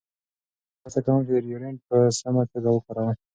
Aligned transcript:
زه 0.79 0.85
هڅه 0.85 0.99
کوم 1.05 1.19
چې 1.27 1.43
ډیوډرنټ 1.45 1.79
په 1.89 1.97
سمه 2.19 2.43
توګه 2.51 2.69
وکاروم. 2.71 3.13